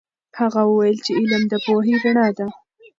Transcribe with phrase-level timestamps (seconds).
[0.39, 2.47] هغه وویل چې علم د پوهې رڼا ده.